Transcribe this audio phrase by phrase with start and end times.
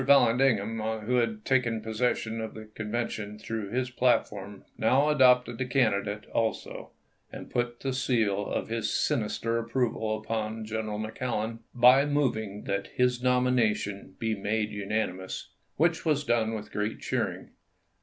[0.03, 6.25] Vallandigham, who had taken possession of the Convention through his platform, now adopted the candidate
[6.33, 6.89] also,
[7.31, 13.21] and put the seal of his sinister approval upon General McClellan by moving that his
[13.21, 17.51] nomination be made unanimous, which was done with great cheering.